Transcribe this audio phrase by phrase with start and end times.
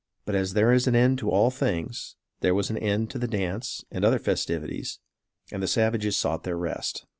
[0.25, 3.27] But as there is an end to all things, there was an end to the
[3.27, 4.97] dance and other festivities
[5.51, 7.05] and the savages sought their rest.